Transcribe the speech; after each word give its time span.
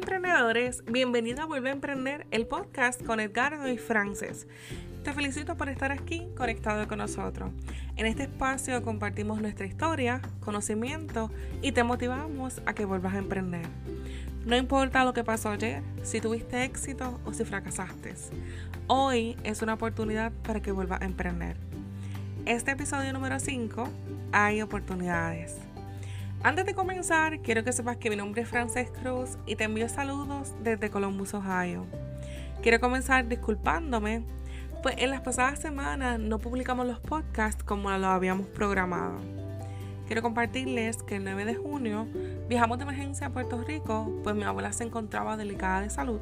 emprendedores, 0.00 0.82
bienvenido 0.86 1.42
a 1.42 1.44
Vuelve 1.44 1.68
a 1.68 1.72
Emprender, 1.72 2.26
el 2.30 2.46
podcast 2.46 3.04
con 3.04 3.20
Edgardo 3.20 3.68
y 3.68 3.76
Frances. 3.76 4.46
Te 5.04 5.12
felicito 5.12 5.58
por 5.58 5.68
estar 5.68 5.92
aquí 5.92 6.26
conectado 6.38 6.88
con 6.88 6.98
nosotros. 6.98 7.50
En 7.96 8.06
este 8.06 8.22
espacio 8.22 8.82
compartimos 8.82 9.42
nuestra 9.42 9.66
historia, 9.66 10.22
conocimiento 10.40 11.30
y 11.60 11.72
te 11.72 11.84
motivamos 11.84 12.62
a 12.64 12.72
que 12.72 12.86
vuelvas 12.86 13.12
a 13.12 13.18
emprender. 13.18 13.66
No 14.46 14.56
importa 14.56 15.04
lo 15.04 15.12
que 15.12 15.22
pasó 15.22 15.50
ayer, 15.50 15.82
si 16.02 16.22
tuviste 16.22 16.64
éxito 16.64 17.20
o 17.26 17.34
si 17.34 17.44
fracasaste. 17.44 18.14
Hoy 18.86 19.36
es 19.44 19.60
una 19.60 19.74
oportunidad 19.74 20.32
para 20.44 20.62
que 20.62 20.72
vuelvas 20.72 21.02
a 21.02 21.04
emprender. 21.04 21.58
Este 22.46 22.70
episodio 22.70 23.12
número 23.12 23.38
5, 23.38 23.86
hay 24.32 24.62
oportunidades. 24.62 25.58
Antes 26.42 26.64
de 26.64 26.72
comenzar, 26.72 27.40
quiero 27.40 27.64
que 27.64 27.72
sepas 27.72 27.98
que 27.98 28.08
mi 28.08 28.16
nombre 28.16 28.40
es 28.40 28.48
Frances 28.48 28.90
Cruz 28.90 29.36
y 29.44 29.56
te 29.56 29.64
envío 29.64 29.90
saludos 29.90 30.54
desde 30.62 30.88
Columbus, 30.88 31.34
Ohio. 31.34 31.84
Quiero 32.62 32.80
comenzar 32.80 33.28
disculpándome, 33.28 34.22
pues 34.82 34.94
en 34.96 35.10
las 35.10 35.20
pasadas 35.20 35.58
semanas 35.58 36.18
no 36.18 36.38
publicamos 36.38 36.86
los 36.86 36.98
podcasts 36.98 37.62
como 37.62 37.90
lo 37.90 38.06
habíamos 38.06 38.46
programado. 38.46 39.18
Quiero 40.06 40.22
compartirles 40.22 41.02
que 41.02 41.16
el 41.16 41.24
9 41.24 41.44
de 41.44 41.54
junio 41.56 42.08
viajamos 42.48 42.78
de 42.78 42.84
emergencia 42.84 43.26
a 43.26 43.30
Puerto 43.30 43.62
Rico, 43.62 44.10
pues 44.22 44.34
mi 44.34 44.44
abuela 44.44 44.72
se 44.72 44.84
encontraba 44.84 45.36
delicada 45.36 45.82
de 45.82 45.90
salud. 45.90 46.20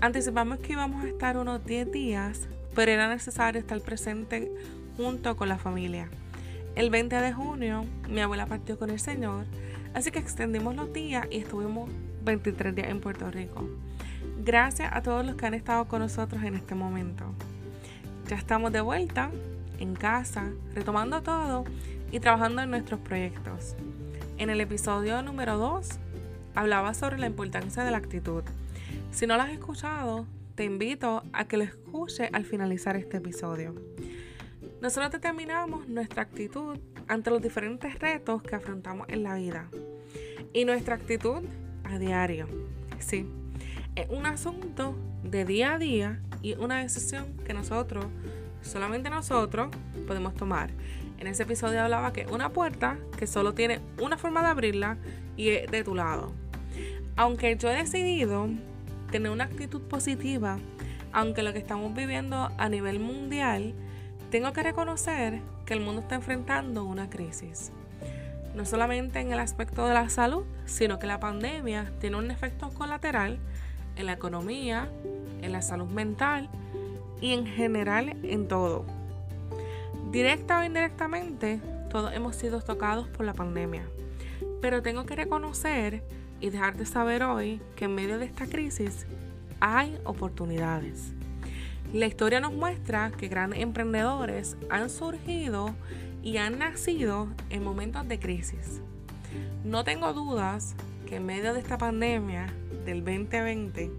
Anticipamos 0.00 0.60
que 0.60 0.74
íbamos 0.74 1.04
a 1.04 1.08
estar 1.08 1.36
unos 1.36 1.64
10 1.64 1.90
días, 1.90 2.48
pero 2.76 2.92
era 2.92 3.08
necesario 3.08 3.60
estar 3.60 3.80
presente 3.80 4.52
junto 4.96 5.36
con 5.36 5.48
la 5.48 5.58
familia. 5.58 6.08
El 6.80 6.88
20 6.88 7.14
de 7.14 7.34
junio 7.34 7.84
mi 8.08 8.22
abuela 8.22 8.46
partió 8.46 8.78
con 8.78 8.88
el 8.88 8.98
Señor, 8.98 9.44
así 9.92 10.10
que 10.10 10.18
extendimos 10.18 10.74
los 10.74 10.90
días 10.94 11.26
y 11.30 11.36
estuvimos 11.36 11.90
23 12.24 12.74
días 12.74 12.88
en 12.88 13.00
Puerto 13.00 13.30
Rico. 13.30 13.68
Gracias 14.42 14.90
a 14.90 15.02
todos 15.02 15.26
los 15.26 15.34
que 15.34 15.44
han 15.44 15.52
estado 15.52 15.86
con 15.88 16.00
nosotros 16.00 16.42
en 16.42 16.54
este 16.54 16.74
momento. 16.74 17.34
Ya 18.28 18.36
estamos 18.36 18.72
de 18.72 18.80
vuelta 18.80 19.30
en 19.78 19.94
casa, 19.94 20.48
retomando 20.74 21.22
todo 21.22 21.66
y 22.12 22.18
trabajando 22.18 22.62
en 22.62 22.70
nuestros 22.70 22.98
proyectos. 23.00 23.76
En 24.38 24.48
el 24.48 24.62
episodio 24.62 25.20
número 25.20 25.58
2 25.58 25.86
hablaba 26.54 26.94
sobre 26.94 27.18
la 27.18 27.26
importancia 27.26 27.84
de 27.84 27.90
la 27.90 27.98
actitud. 27.98 28.42
Si 29.10 29.26
no 29.26 29.36
lo 29.36 29.42
has 29.42 29.50
escuchado, 29.50 30.24
te 30.54 30.64
invito 30.64 31.24
a 31.34 31.44
que 31.44 31.58
lo 31.58 31.64
escuches 31.64 32.30
al 32.32 32.46
finalizar 32.46 32.96
este 32.96 33.18
episodio. 33.18 33.74
Nosotros 34.80 35.12
determinamos 35.12 35.88
nuestra 35.88 36.22
actitud 36.22 36.78
ante 37.06 37.28
los 37.28 37.42
diferentes 37.42 37.98
retos 37.98 38.42
que 38.42 38.54
afrontamos 38.56 39.06
en 39.10 39.22
la 39.22 39.34
vida. 39.34 39.68
Y 40.54 40.64
nuestra 40.64 40.94
actitud 40.94 41.42
a 41.84 41.98
diario. 41.98 42.48
Sí, 42.98 43.26
es 43.94 44.08
un 44.08 44.24
asunto 44.24 44.96
de 45.22 45.44
día 45.44 45.74
a 45.74 45.78
día 45.78 46.22
y 46.40 46.54
una 46.54 46.78
decisión 46.78 47.36
que 47.44 47.52
nosotros, 47.52 48.06
solamente 48.62 49.10
nosotros, 49.10 49.68
podemos 50.06 50.34
tomar. 50.34 50.70
En 51.18 51.26
ese 51.26 51.42
episodio 51.42 51.82
hablaba 51.82 52.14
que 52.14 52.24
una 52.26 52.48
puerta 52.48 52.96
que 53.18 53.26
solo 53.26 53.52
tiene 53.52 53.80
una 54.00 54.16
forma 54.16 54.40
de 54.40 54.48
abrirla 54.48 54.96
y 55.36 55.50
es 55.50 55.70
de 55.70 55.84
tu 55.84 55.94
lado. 55.94 56.32
Aunque 57.16 57.54
yo 57.58 57.68
he 57.68 57.74
decidido 57.74 58.48
tener 59.10 59.30
una 59.30 59.44
actitud 59.44 59.82
positiva, 59.82 60.58
aunque 61.12 61.42
lo 61.42 61.52
que 61.52 61.58
estamos 61.58 61.94
viviendo 61.94 62.50
a 62.56 62.68
nivel 62.70 62.98
mundial 62.98 63.74
tengo 64.30 64.52
que 64.52 64.62
reconocer 64.62 65.40
que 65.66 65.74
el 65.74 65.80
mundo 65.80 66.02
está 66.02 66.14
enfrentando 66.14 66.84
una 66.84 67.10
crisis. 67.10 67.72
No 68.54 68.64
solamente 68.64 69.20
en 69.20 69.32
el 69.32 69.40
aspecto 69.40 69.86
de 69.86 69.94
la 69.94 70.08
salud, 70.08 70.44
sino 70.66 70.98
que 70.98 71.06
la 71.06 71.20
pandemia 71.20 71.92
tiene 72.00 72.16
un 72.16 72.30
efecto 72.30 72.70
colateral 72.70 73.38
en 73.96 74.06
la 74.06 74.12
economía, 74.12 74.88
en 75.42 75.52
la 75.52 75.62
salud 75.62 75.88
mental 75.88 76.48
y 77.20 77.32
en 77.32 77.46
general 77.46 78.16
en 78.22 78.46
todo. 78.46 78.84
Directa 80.10 80.60
o 80.60 80.64
indirectamente, 80.64 81.60
todos 81.90 82.12
hemos 82.14 82.36
sido 82.36 82.60
tocados 82.60 83.08
por 83.08 83.26
la 83.26 83.34
pandemia. 83.34 83.84
Pero 84.60 84.82
tengo 84.82 85.06
que 85.06 85.16
reconocer 85.16 86.02
y 86.40 86.50
dejar 86.50 86.76
de 86.76 86.86
saber 86.86 87.22
hoy 87.24 87.60
que 87.74 87.86
en 87.86 87.94
medio 87.94 88.18
de 88.18 88.26
esta 88.26 88.46
crisis 88.46 89.06
hay 89.60 89.98
oportunidades. 90.04 91.12
La 91.92 92.06
historia 92.06 92.38
nos 92.38 92.52
muestra 92.52 93.10
que 93.10 93.26
grandes 93.26 93.58
emprendedores 93.58 94.56
han 94.70 94.88
surgido 94.90 95.74
y 96.22 96.36
han 96.36 96.60
nacido 96.60 97.26
en 97.50 97.64
momentos 97.64 98.06
de 98.06 98.20
crisis. 98.20 98.80
No 99.64 99.82
tengo 99.82 100.12
dudas 100.12 100.76
que 101.08 101.16
en 101.16 101.26
medio 101.26 101.52
de 101.52 101.58
esta 101.58 101.78
pandemia 101.78 102.46
del 102.84 103.04
2020 103.04 103.90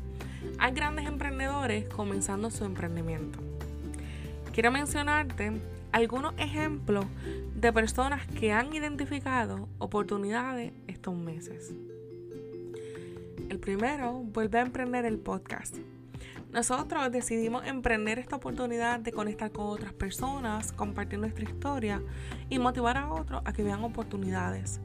hay 0.58 0.74
grandes 0.74 1.06
emprendedores 1.06 1.86
comenzando 1.90 2.50
su 2.50 2.64
emprendimiento. 2.64 3.40
Quiero 4.54 4.72
mencionarte 4.72 5.52
algunos 5.92 6.34
ejemplos 6.38 7.06
de 7.56 7.74
personas 7.74 8.26
que 8.26 8.54
han 8.54 8.74
identificado 8.74 9.68
oportunidades 9.80 10.72
estos 10.88 11.16
meses. 11.16 11.74
El 13.50 13.60
primero, 13.60 14.14
vuelve 14.14 14.60
a 14.60 14.62
emprender 14.62 15.04
el 15.04 15.18
podcast. 15.18 15.76
Nosotros 16.52 17.10
decidimos 17.14 17.66
emprender 17.66 18.20
esta 18.20 18.36
oportunidad 18.36 19.00
de 19.00 19.14
conectar 19.14 19.52
con 19.52 19.68
otras 19.68 19.94
personas, 19.94 20.74
compartir 20.74 21.18
nuestra 21.18 21.46
historia 21.46 22.02
y 22.50 22.60
motivar 22.60 22.98
a 22.98 23.10
otros 23.10 23.42
a 23.46 23.54
que 23.54 23.64
vean 23.64 23.84
oportunidades. 23.86 24.82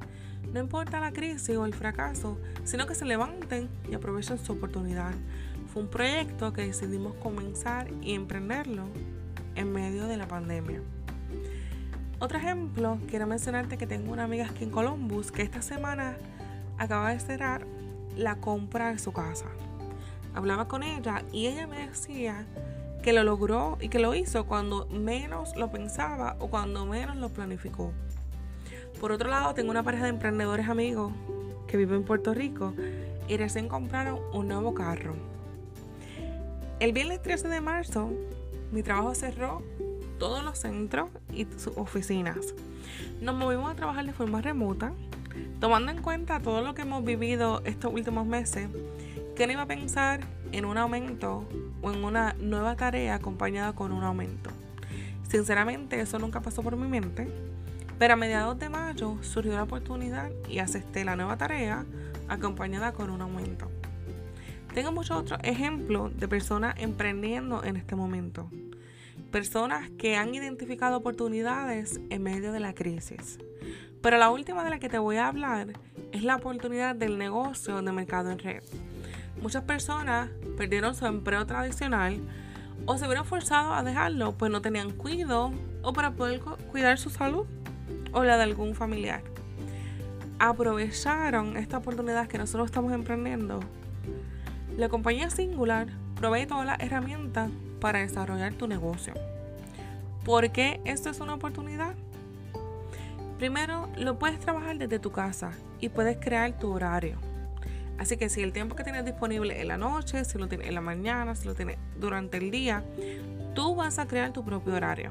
No 0.52 0.60
importa 0.60 1.00
la 1.00 1.12
crisis 1.12 1.56
o 1.56 1.66
el 1.66 1.74
fracaso, 1.74 2.38
sino 2.62 2.86
que 2.86 2.94
se 2.94 3.04
levanten 3.04 3.68
y 3.90 3.94
aprovechen 3.94 4.38
su 4.38 4.52
oportunidad. 4.52 5.12
Fue 5.72 5.82
un 5.82 5.88
proyecto 5.88 6.52
que 6.52 6.62
decidimos 6.62 7.14
comenzar 7.16 7.88
y 8.00 8.14
emprenderlo 8.14 8.84
en 9.56 9.72
medio 9.72 10.06
de 10.06 10.16
la 10.16 10.28
pandemia. 10.28 10.80
Otro 12.20 12.38
ejemplo, 12.38 12.98
quiero 13.08 13.26
mencionarte 13.26 13.76
que 13.76 13.88
tengo 13.88 14.12
una 14.12 14.22
amiga 14.22 14.46
aquí 14.46 14.62
en 14.62 14.70
Columbus 14.70 15.32
que 15.32 15.42
esta 15.42 15.62
semana 15.62 16.16
acaba 16.78 17.10
de 17.10 17.18
cerrar 17.18 17.66
la 18.16 18.36
compra 18.36 18.92
de 18.92 18.98
su 18.98 19.12
casa 19.12 19.46
hablaba 20.36 20.68
con 20.68 20.82
ella 20.82 21.24
y 21.32 21.46
ella 21.46 21.66
me 21.66 21.88
decía 21.88 22.44
que 23.02 23.14
lo 23.14 23.24
logró 23.24 23.78
y 23.80 23.88
que 23.88 23.98
lo 23.98 24.14
hizo 24.14 24.46
cuando 24.46 24.86
menos 24.88 25.56
lo 25.56 25.70
pensaba 25.70 26.36
o 26.38 26.48
cuando 26.48 26.84
menos 26.84 27.16
lo 27.16 27.30
planificó. 27.30 27.92
Por 29.00 29.12
otro 29.12 29.30
lado, 29.30 29.54
tengo 29.54 29.70
una 29.70 29.82
pareja 29.82 30.04
de 30.04 30.10
emprendedores 30.10 30.68
amigos 30.68 31.12
que 31.66 31.78
viven 31.78 31.96
en 31.96 32.04
Puerto 32.04 32.34
Rico 32.34 32.74
y 33.28 33.36
recién 33.38 33.66
compraron 33.66 34.20
un 34.34 34.48
nuevo 34.48 34.74
carro. 34.74 35.14
El 36.80 36.92
viernes 36.92 37.22
13 37.22 37.48
de 37.48 37.60
marzo, 37.62 38.10
mi 38.72 38.82
trabajo 38.82 39.14
cerró 39.14 39.62
todos 40.18 40.44
los 40.44 40.58
centros 40.58 41.08
y 41.32 41.46
sus 41.56 41.76
oficinas. 41.78 42.54
Nos 43.22 43.34
movimos 43.34 43.70
a 43.70 43.74
trabajar 43.74 44.04
de 44.04 44.12
forma 44.12 44.42
remota, 44.42 44.92
tomando 45.60 45.92
en 45.92 46.02
cuenta 46.02 46.40
todo 46.40 46.60
lo 46.60 46.74
que 46.74 46.82
hemos 46.82 47.04
vivido 47.04 47.62
estos 47.64 47.92
últimos 47.92 48.26
meses 48.26 48.68
¿Quién 49.36 49.50
iba 49.50 49.60
a 49.60 49.66
pensar 49.66 50.20
en 50.52 50.64
un 50.64 50.78
aumento 50.78 51.46
o 51.82 51.92
en 51.92 52.02
una 52.02 52.34
nueva 52.40 52.74
tarea 52.74 53.16
acompañada 53.16 53.74
con 53.74 53.92
un 53.92 54.02
aumento? 54.02 54.48
Sinceramente, 55.28 56.00
eso 56.00 56.18
nunca 56.18 56.40
pasó 56.40 56.62
por 56.62 56.74
mi 56.74 56.88
mente, 56.88 57.28
pero 57.98 58.14
a 58.14 58.16
mediados 58.16 58.58
de 58.58 58.70
mayo 58.70 59.18
surgió 59.20 59.52
la 59.52 59.64
oportunidad 59.64 60.30
y 60.48 60.60
acepté 60.60 61.04
la 61.04 61.16
nueva 61.16 61.36
tarea 61.36 61.84
acompañada 62.28 62.92
con 62.92 63.10
un 63.10 63.20
aumento. 63.20 63.70
Tengo 64.72 64.90
muchos 64.90 65.18
otros 65.18 65.38
ejemplos 65.42 66.16
de 66.16 66.28
personas 66.28 66.74
emprendiendo 66.78 67.62
en 67.62 67.76
este 67.76 67.94
momento. 67.94 68.50
Personas 69.32 69.90
que 69.98 70.16
han 70.16 70.34
identificado 70.34 70.96
oportunidades 70.96 72.00
en 72.08 72.22
medio 72.22 72.52
de 72.52 72.60
la 72.60 72.74
crisis. 72.74 73.38
Pero 74.00 74.16
la 74.16 74.30
última 74.30 74.64
de 74.64 74.70
la 74.70 74.78
que 74.78 74.88
te 74.88 74.96
voy 74.96 75.16
a 75.16 75.28
hablar 75.28 75.74
es 76.12 76.22
la 76.22 76.36
oportunidad 76.36 76.94
del 76.94 77.18
negocio 77.18 77.82
de 77.82 77.92
mercado 77.92 78.30
en 78.30 78.38
red. 78.38 78.62
Muchas 79.40 79.62
personas 79.64 80.30
perdieron 80.56 80.94
su 80.94 81.06
empleo 81.06 81.46
tradicional 81.46 82.20
o 82.86 82.96
se 82.98 83.06
vieron 83.06 83.24
forzados 83.24 83.78
a 83.78 83.82
dejarlo, 83.82 84.32
pues 84.32 84.50
no 84.50 84.60
tenían 84.60 84.90
cuidado 84.90 85.52
o 85.82 85.92
para 85.92 86.12
poder 86.12 86.40
cuidar 86.40 86.98
su 86.98 87.10
salud 87.10 87.46
o 88.12 88.24
la 88.24 88.36
de 88.36 88.44
algún 88.44 88.74
familiar. 88.74 89.22
Aprovecharon 90.38 91.56
esta 91.56 91.78
oportunidad 91.78 92.28
que 92.28 92.38
nosotros 92.38 92.66
estamos 92.66 92.92
emprendiendo. 92.92 93.60
La 94.76 94.88
compañía 94.88 95.30
Singular 95.30 95.88
provee 96.16 96.46
todas 96.46 96.66
las 96.66 96.80
herramientas 96.80 97.50
para 97.80 98.00
desarrollar 98.00 98.54
tu 98.54 98.66
negocio. 98.66 99.14
¿Por 100.24 100.50
qué 100.50 100.80
esto 100.84 101.08
es 101.08 101.20
una 101.20 101.34
oportunidad? 101.34 101.94
Primero, 103.38 103.88
lo 103.96 104.18
puedes 104.18 104.40
trabajar 104.40 104.76
desde 104.78 104.98
tu 104.98 105.12
casa 105.12 105.52
y 105.78 105.88
puedes 105.88 106.16
crear 106.18 106.58
tu 106.58 106.72
horario. 106.72 107.18
Así 107.98 108.16
que 108.16 108.28
si 108.28 108.42
el 108.42 108.52
tiempo 108.52 108.76
que 108.76 108.84
tienes 108.84 109.04
disponible 109.04 109.60
en 109.60 109.68
la 109.68 109.78
noche, 109.78 110.24
si 110.24 110.38
lo 110.38 110.48
tienes 110.48 110.68
en 110.68 110.74
la 110.74 110.80
mañana, 110.80 111.34
si 111.34 111.46
lo 111.46 111.54
tienes 111.54 111.78
durante 111.98 112.36
el 112.36 112.50
día, 112.50 112.84
tú 113.54 113.74
vas 113.74 113.98
a 113.98 114.06
crear 114.06 114.32
tu 114.32 114.44
propio 114.44 114.74
horario. 114.74 115.10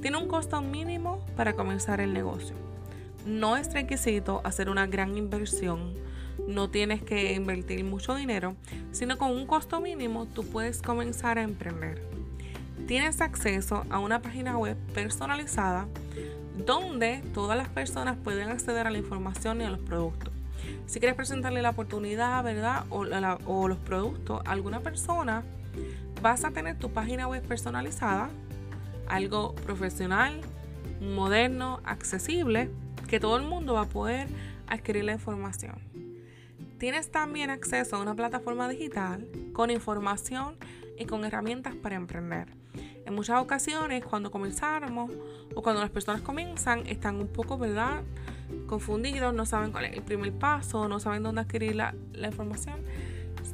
Tiene 0.00 0.16
un 0.16 0.28
costo 0.28 0.62
mínimo 0.62 1.24
para 1.36 1.52
comenzar 1.52 2.00
el 2.00 2.14
negocio. 2.14 2.56
No 3.26 3.56
es 3.56 3.72
requisito 3.72 4.40
hacer 4.44 4.70
una 4.70 4.86
gran 4.86 5.16
inversión. 5.16 5.94
no 6.48 6.70
tienes 6.70 7.02
que 7.02 7.34
invertir 7.34 7.84
mucho 7.84 8.14
dinero, 8.14 8.56
sino 8.92 9.18
con 9.18 9.30
un 9.30 9.46
costo 9.46 9.78
mínimo 9.78 10.24
tú 10.24 10.42
puedes 10.42 10.80
comenzar 10.80 11.38
a 11.38 11.42
emprender. 11.42 12.02
Tienes 12.88 13.20
acceso 13.20 13.84
a 13.90 13.98
una 13.98 14.22
página 14.22 14.56
web 14.56 14.76
personalizada 14.94 15.86
donde 16.66 17.22
todas 17.34 17.56
las 17.58 17.68
personas 17.68 18.16
pueden 18.16 18.48
acceder 18.48 18.86
a 18.86 18.90
la 18.90 18.98
información 18.98 19.60
y 19.60 19.64
a 19.64 19.70
los 19.70 19.80
productos. 19.80 20.29
Si 20.90 20.98
quieres 20.98 21.14
presentarle 21.14 21.62
la 21.62 21.70
oportunidad, 21.70 22.42
¿verdad? 22.42 22.84
O, 22.90 23.04
o 23.46 23.68
los 23.68 23.78
productos 23.78 24.42
a 24.44 24.50
alguna 24.50 24.80
persona, 24.80 25.44
vas 26.20 26.44
a 26.44 26.50
tener 26.50 26.80
tu 26.80 26.90
página 26.90 27.28
web 27.28 27.44
personalizada, 27.46 28.28
algo 29.06 29.54
profesional, 29.54 30.40
moderno, 31.00 31.78
accesible, 31.84 32.70
que 33.06 33.20
todo 33.20 33.36
el 33.36 33.44
mundo 33.44 33.74
va 33.74 33.82
a 33.82 33.88
poder 33.88 34.26
adquirir 34.66 35.04
la 35.04 35.12
información. 35.12 35.76
Tienes 36.78 37.12
también 37.12 37.50
acceso 37.50 37.94
a 37.94 38.00
una 38.00 38.16
plataforma 38.16 38.68
digital 38.68 39.28
con 39.52 39.70
información 39.70 40.56
y 40.98 41.04
con 41.04 41.24
herramientas 41.24 41.76
para 41.76 41.94
emprender. 41.94 42.48
En 43.06 43.14
muchas 43.14 43.40
ocasiones, 43.40 44.04
cuando 44.04 44.32
comenzamos 44.32 45.12
o 45.54 45.62
cuando 45.62 45.82
las 45.82 45.90
personas 45.90 46.20
comienzan, 46.22 46.84
están 46.88 47.14
un 47.20 47.28
poco, 47.28 47.58
¿verdad? 47.58 48.02
Confundidos, 48.66 49.34
no 49.34 49.46
saben 49.46 49.72
cuál 49.72 49.86
es 49.86 49.96
el 49.96 50.02
primer 50.02 50.32
paso, 50.32 50.88
no 50.88 51.00
saben 51.00 51.22
dónde 51.22 51.40
adquirir 51.40 51.76
la, 51.76 51.94
información. 52.24 52.80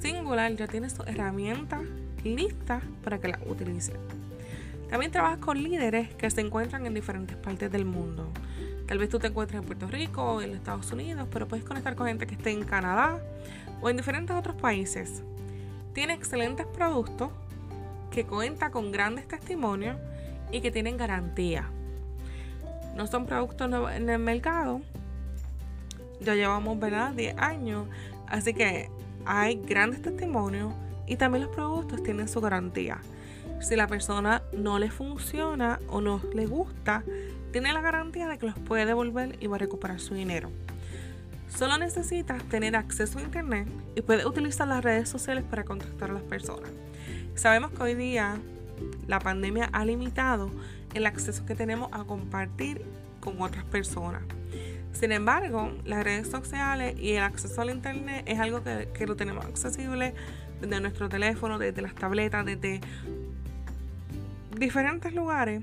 Singular 0.00 0.54
ya 0.54 0.66
tiene 0.66 0.90
su 0.90 1.02
herramienta 1.04 1.80
lista 2.24 2.80
para 3.02 3.18
que 3.18 3.28
la 3.28 3.40
utilicen. 3.46 3.96
También 4.90 5.10
trabajas 5.10 5.38
con 5.38 5.62
líderes 5.62 6.14
que 6.14 6.30
se 6.30 6.40
encuentran 6.40 6.86
en 6.86 6.94
diferentes 6.94 7.36
partes 7.36 7.70
del 7.72 7.84
mundo. 7.84 8.28
Tal 8.86 8.98
vez 8.98 9.08
tú 9.08 9.18
te 9.18 9.26
encuentres 9.26 9.60
en 9.60 9.66
Puerto 9.66 9.88
Rico 9.88 10.22
o 10.22 10.42
en 10.42 10.52
Estados 10.52 10.92
Unidos, 10.92 11.28
pero 11.32 11.48
puedes 11.48 11.64
conectar 11.64 11.96
con 11.96 12.06
gente 12.06 12.26
que 12.26 12.34
esté 12.34 12.50
en 12.50 12.64
Canadá 12.64 13.20
o 13.80 13.90
en 13.90 13.96
diferentes 13.96 14.36
otros 14.36 14.54
países. 14.56 15.22
Tiene 15.92 16.12
excelentes 16.12 16.66
productos 16.66 17.30
que 18.10 18.24
cuenta 18.24 18.70
con 18.70 18.92
grandes 18.92 19.26
testimonios 19.26 19.96
y 20.52 20.60
que 20.60 20.70
tienen 20.70 20.96
garantía. 20.96 21.70
No 22.96 23.06
son 23.06 23.26
productos 23.26 23.70
en 23.94 24.08
el 24.08 24.18
mercado. 24.18 24.80
Ya 26.20 26.34
llevamos, 26.34 26.80
¿verdad? 26.80 27.12
10 27.12 27.36
años. 27.38 27.86
Así 28.26 28.54
que 28.54 28.90
hay 29.26 29.56
grandes 29.56 30.00
testimonios 30.00 30.72
y 31.06 31.16
también 31.16 31.44
los 31.44 31.54
productos 31.54 32.02
tienen 32.02 32.26
su 32.26 32.40
garantía. 32.40 32.98
Si 33.60 33.76
la 33.76 33.86
persona 33.86 34.42
no 34.56 34.78
le 34.78 34.90
funciona 34.90 35.78
o 35.88 36.00
no 36.00 36.20
le 36.34 36.46
gusta, 36.46 37.04
tiene 37.52 37.72
la 37.72 37.80
garantía 37.80 38.28
de 38.28 38.38
que 38.38 38.46
los 38.46 38.58
puede 38.58 38.86
devolver 38.86 39.36
y 39.40 39.46
va 39.46 39.56
a 39.56 39.58
recuperar 39.58 40.00
su 40.00 40.14
dinero. 40.14 40.50
Solo 41.48 41.78
necesitas 41.78 42.42
tener 42.44 42.76
acceso 42.76 43.18
a 43.18 43.22
internet 43.22 43.68
y 43.94 44.02
puedes 44.02 44.26
utilizar 44.26 44.66
las 44.68 44.82
redes 44.82 45.08
sociales 45.08 45.44
para 45.44 45.64
contactar 45.64 46.10
a 46.10 46.14
las 46.14 46.22
personas. 46.22 46.70
Sabemos 47.34 47.70
que 47.72 47.82
hoy 47.82 47.94
día 47.94 48.38
la 49.06 49.20
pandemia 49.20 49.68
ha 49.72 49.84
limitado 49.84 50.50
el 50.96 51.06
acceso 51.06 51.44
que 51.44 51.54
tenemos 51.54 51.88
a 51.92 52.04
compartir 52.04 52.82
con 53.20 53.40
otras 53.40 53.64
personas. 53.64 54.22
Sin 54.92 55.12
embargo, 55.12 55.72
las 55.84 56.02
redes 56.04 56.28
sociales 56.28 56.98
y 56.98 57.12
el 57.12 57.22
acceso 57.22 57.60
al 57.60 57.70
internet 57.70 58.24
es 58.26 58.38
algo 58.38 58.62
que, 58.62 58.88
que 58.94 59.06
lo 59.06 59.14
tenemos 59.14 59.44
accesible 59.44 60.14
desde 60.60 60.80
nuestro 60.80 61.08
teléfono, 61.08 61.58
desde 61.58 61.82
las 61.82 61.94
tabletas, 61.94 62.46
desde 62.46 62.80
diferentes 64.56 65.12
lugares. 65.12 65.62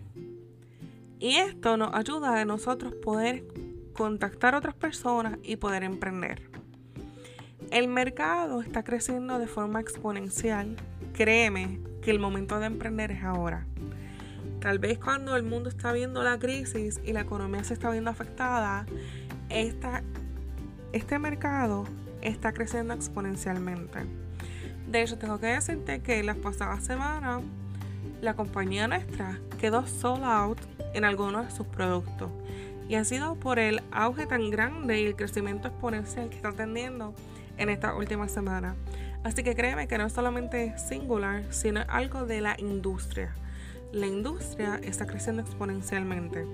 Y 1.20 1.38
esto 1.38 1.78
nos 1.78 1.94
ayuda 1.96 2.40
a 2.40 2.46
nosotros 2.46 2.94
poder 2.94 3.44
contactar 3.94 4.56
a 4.56 4.58
otras 4.60 4.76
personas 4.76 5.40
y 5.42 5.56
poder 5.56 5.84
emprender. 5.84 6.50
El 7.72 7.88
mercado 7.88 8.62
está 8.62 8.84
creciendo 8.84 9.40
de 9.40 9.48
forma 9.48 9.80
exponencial. 9.80 10.76
Créeme 11.14 11.80
que 12.02 12.12
el 12.12 12.20
momento 12.20 12.60
de 12.60 12.68
emprender 12.68 13.12
es 13.12 13.24
ahora. 13.24 13.66
Tal 14.64 14.80
vez 14.80 14.98
cuando 14.98 15.36
el 15.36 15.44
mundo 15.44 15.68
está 15.68 15.92
viendo 15.92 16.24
la 16.24 16.40
crisis 16.40 17.02
y 17.04 17.12
la 17.12 17.20
economía 17.20 17.66
se 17.66 17.74
está 17.74 17.90
viendo 17.90 18.10
afectada, 18.10 18.86
este 19.50 21.20
mercado 21.20 21.84
está 22.22 22.54
creciendo 22.54 22.94
exponencialmente. 22.94 24.00
De 24.88 25.02
hecho, 25.02 25.18
tengo 25.18 25.38
que 25.38 25.48
decirte 25.48 26.00
que 26.00 26.24
las 26.24 26.38
pasadas 26.38 26.86
semanas 26.86 27.42
la 28.22 28.36
compañía 28.36 28.88
nuestra 28.88 29.38
quedó 29.60 29.86
sold 29.86 30.24
out 30.24 30.60
en 30.94 31.04
algunos 31.04 31.48
de 31.48 31.52
sus 31.52 31.68
productos. 31.68 32.32
Y 32.88 32.96
ha 32.96 33.04
sido 33.04 33.36
por 33.36 33.60
el 33.60 33.84
auge 33.92 34.28
tan 34.28 34.50
grande 34.50 35.02
y 35.02 35.08
el 35.08 35.18
crecimiento 35.18 35.68
exponencial 35.68 36.30
que 36.30 36.38
está 36.38 36.54
teniendo 36.54 37.14
en 37.58 37.68
esta 37.68 37.96
última 37.96 38.30
semana. 38.30 38.76
Así 39.26 39.44
que 39.44 39.56
créeme 39.56 39.90
que 39.90 39.98
no 39.98 40.06
es 40.06 40.14
solamente 40.14 40.74
singular, 40.78 41.44
sino 41.50 41.82
algo 41.90 42.26
de 42.26 42.40
la 42.40 42.56
industria. 42.58 43.36
La 43.94 44.08
industria 44.08 44.80
está 44.84 45.08
creciendo 45.08 45.42
exponencialmente. 45.42 46.46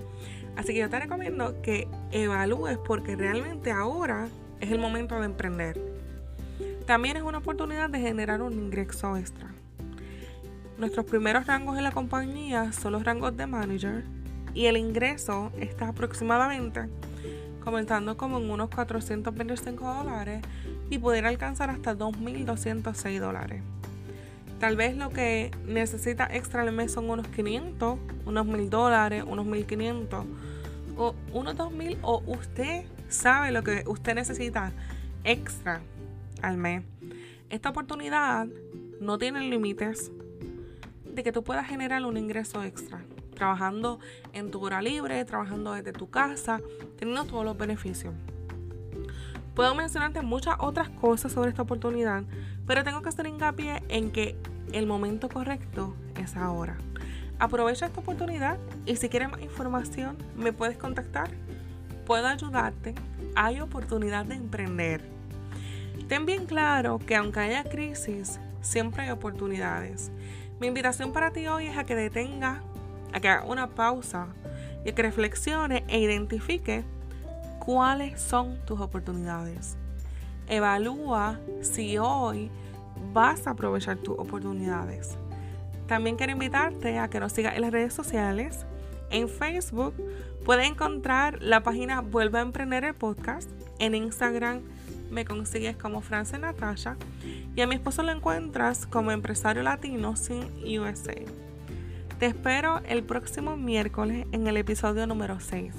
Así 0.56 0.72
que 0.72 0.78
yo 0.78 0.88
te 0.88 1.00
recomiendo 1.00 1.60
que 1.62 1.88
evalúes 2.12 2.78
porque 2.78 3.16
realmente 3.16 3.72
ahora 3.72 4.28
es 4.60 4.70
el 4.70 4.78
momento 4.78 5.18
de 5.18 5.26
emprender. 5.26 5.80
También 6.86 7.16
es 7.16 7.24
una 7.24 7.38
oportunidad 7.38 7.90
de 7.90 7.98
generar 7.98 8.42
un 8.42 8.52
ingreso 8.52 9.16
extra. 9.16 9.48
Nuestros 10.78 11.04
primeros 11.06 11.46
rangos 11.46 11.76
en 11.76 11.84
la 11.84 11.92
compañía 11.92 12.72
son 12.72 12.92
los 12.92 13.04
rangos 13.04 13.36
de 13.36 13.46
manager 13.46 14.04
y 14.54 14.66
el 14.66 14.76
ingreso 14.76 15.50
está 15.58 15.88
aproximadamente 15.88 16.88
comenzando 17.60 18.16
como 18.16 18.38
en 18.38 18.50
unos 18.50 18.70
425 18.70 19.94
dólares 19.94 20.42
y 20.88 20.98
poder 20.98 21.26
alcanzar 21.26 21.70
hasta 21.70 21.96
2.206 21.96 23.20
dólares. 23.20 23.62
Tal 24.60 24.76
vez 24.76 24.94
lo 24.94 25.08
que 25.08 25.50
necesita 25.66 26.28
extra 26.30 26.60
al 26.60 26.70
mes 26.70 26.92
son 26.92 27.08
unos 27.08 27.26
500, 27.28 27.98
unos 28.26 28.46
1.000 28.46 28.68
dólares, 28.68 29.24
unos 29.26 29.46
1.500 29.46 30.26
o 30.98 31.14
unos 31.32 31.56
2.000 31.56 31.98
o 32.02 32.22
usted 32.26 32.84
sabe 33.08 33.52
lo 33.52 33.62
que 33.64 33.84
usted 33.86 34.14
necesita 34.14 34.72
extra 35.24 35.80
al 36.42 36.58
mes. 36.58 36.82
Esta 37.48 37.70
oportunidad 37.70 38.46
no 39.00 39.16
tiene 39.16 39.40
límites 39.40 40.12
de 41.06 41.22
que 41.22 41.32
tú 41.32 41.42
puedas 41.42 41.66
generar 41.66 42.04
un 42.04 42.18
ingreso 42.18 42.62
extra, 42.62 43.02
trabajando 43.34 43.98
en 44.34 44.50
tu 44.50 44.62
hora 44.62 44.82
libre, 44.82 45.24
trabajando 45.24 45.72
desde 45.72 45.94
tu 45.94 46.10
casa, 46.10 46.60
teniendo 46.98 47.24
todos 47.24 47.46
los 47.46 47.56
beneficios. 47.56 48.12
Puedo 49.54 49.74
mencionarte 49.74 50.20
muchas 50.20 50.56
otras 50.58 50.90
cosas 50.90 51.32
sobre 51.32 51.48
esta 51.48 51.62
oportunidad, 51.62 52.24
pero 52.66 52.84
tengo 52.84 53.02
que 53.02 53.08
hacer 53.08 53.26
hincapié 53.26 53.82
en 53.88 54.12
que 54.12 54.36
el 54.72 54.86
momento 54.86 55.28
correcto 55.28 55.94
es 56.20 56.36
ahora. 56.36 56.76
Aprovecha 57.38 57.86
esta 57.86 58.00
oportunidad 58.00 58.58
y 58.86 58.96
si 58.96 59.08
quieres 59.08 59.30
más 59.30 59.40
información 59.40 60.16
me 60.36 60.52
puedes 60.52 60.76
contactar. 60.76 61.30
Puedo 62.06 62.26
ayudarte. 62.26 62.94
Hay 63.34 63.60
oportunidad 63.60 64.24
de 64.26 64.34
emprender. 64.34 65.02
Ten 66.08 66.26
bien 66.26 66.46
claro 66.46 66.98
que 66.98 67.16
aunque 67.16 67.40
haya 67.40 67.64
crisis, 67.64 68.40
siempre 68.60 69.04
hay 69.04 69.10
oportunidades. 69.10 70.10
Mi 70.60 70.66
invitación 70.66 71.12
para 71.12 71.30
ti 71.30 71.46
hoy 71.46 71.66
es 71.66 71.78
a 71.78 71.84
que 71.84 71.94
detenga, 71.94 72.62
a 73.12 73.20
que 73.20 73.28
haga 73.28 73.44
una 73.44 73.68
pausa 73.68 74.26
y 74.84 74.90
a 74.90 74.94
que 74.94 75.02
reflexione 75.02 75.84
e 75.88 76.00
identifique 76.00 76.84
cuáles 77.60 78.20
son 78.20 78.58
tus 78.66 78.80
oportunidades. 78.80 79.76
Evalúa 80.48 81.38
si 81.62 81.96
hoy 81.96 82.50
vas 83.12 83.46
a 83.46 83.50
aprovechar 83.50 83.96
tus 83.96 84.18
oportunidades. 84.18 85.16
También 85.86 86.16
quiero 86.16 86.32
invitarte 86.32 86.98
a 86.98 87.08
que 87.08 87.20
nos 87.20 87.32
sigas 87.32 87.56
en 87.56 87.62
las 87.62 87.72
redes 87.72 87.92
sociales. 87.92 88.64
En 89.10 89.28
Facebook 89.28 89.94
puedes 90.44 90.68
encontrar 90.68 91.42
la 91.42 91.62
página 91.62 92.00
Vuelve 92.00 92.38
a 92.38 92.42
Emprender 92.42 92.84
el 92.84 92.94
Podcast. 92.94 93.50
En 93.78 93.94
Instagram 93.94 94.62
me 95.10 95.24
consigues 95.24 95.76
como 95.76 96.00
France 96.00 96.38
Natasha 96.38 96.96
y 97.56 97.60
a 97.60 97.66
mi 97.66 97.74
esposo 97.74 98.02
lo 98.02 98.12
encuentras 98.12 98.86
como 98.86 99.10
empresario 99.10 99.62
latino 99.62 100.16
sin 100.16 100.44
USA. 100.78 101.14
Te 102.18 102.26
espero 102.26 102.80
el 102.86 103.02
próximo 103.02 103.56
miércoles 103.56 104.26
en 104.30 104.46
el 104.46 104.56
episodio 104.56 105.06
número 105.06 105.40
6. 105.40 105.74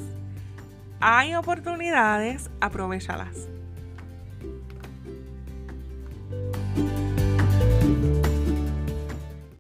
Hay 0.99 1.35
oportunidades, 1.35 2.49
aprovechalas. 2.59 3.47